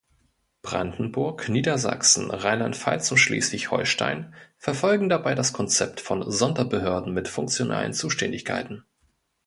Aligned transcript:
Brandenburg, 0.63 1.47
Niedersachsen, 1.47 2.31
Rheinland-Pfalz 2.31 3.11
und 3.11 3.19
Schleswig-Holstein 3.19 4.33
verfolgen 4.57 5.09
dabei 5.09 5.35
das 5.35 5.53
Konzept 5.53 6.01
von 6.01 6.23
Sonderbehörden 6.31 7.13
mit 7.13 7.27
funktionalen 7.27 7.93
Zuständigkeiten. 7.93 8.83